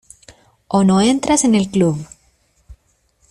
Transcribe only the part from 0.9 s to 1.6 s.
entras en